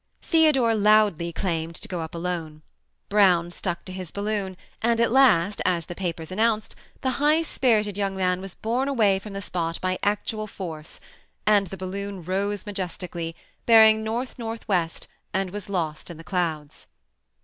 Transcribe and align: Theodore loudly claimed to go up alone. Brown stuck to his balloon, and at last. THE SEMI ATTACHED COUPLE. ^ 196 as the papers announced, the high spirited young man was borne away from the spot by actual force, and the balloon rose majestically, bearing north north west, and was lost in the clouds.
Theodore 0.23 0.73
loudly 0.73 1.31
claimed 1.31 1.75
to 1.75 1.87
go 1.87 2.01
up 2.01 2.15
alone. 2.15 2.63
Brown 3.07 3.51
stuck 3.51 3.85
to 3.85 3.91
his 3.91 4.09
balloon, 4.09 4.57
and 4.81 4.99
at 4.99 5.11
last. 5.11 5.57
THE 5.57 5.63
SEMI 5.67 5.77
ATTACHED 5.77 5.87
COUPLE. 5.89 6.25
^ 6.25 6.29
196 6.31 6.31
as 6.31 6.31
the 6.31 6.31
papers 6.31 6.31
announced, 6.31 6.75
the 7.01 7.11
high 7.23 7.41
spirited 7.43 7.97
young 7.99 8.15
man 8.15 8.41
was 8.41 8.55
borne 8.55 8.87
away 8.87 9.19
from 9.19 9.33
the 9.33 9.43
spot 9.43 9.79
by 9.79 9.99
actual 10.01 10.47
force, 10.47 10.99
and 11.45 11.67
the 11.67 11.77
balloon 11.77 12.23
rose 12.23 12.65
majestically, 12.65 13.35
bearing 13.67 14.03
north 14.03 14.39
north 14.39 14.67
west, 14.67 15.05
and 15.35 15.51
was 15.51 15.69
lost 15.69 16.09
in 16.09 16.17
the 16.17 16.23
clouds. 16.23 16.87